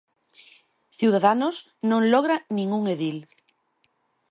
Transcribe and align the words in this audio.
Ciudadanos 0.99 1.55
non 1.89 2.01
logra 2.13 2.35
nin 2.57 2.67
un 2.79 2.83
edil. 2.95 3.17